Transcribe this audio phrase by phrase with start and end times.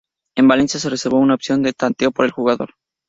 [0.35, 2.73] El Valencia se reservó una opción de tanteo por el jugador.